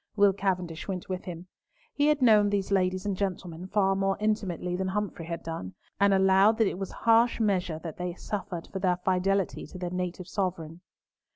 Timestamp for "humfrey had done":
4.87-5.75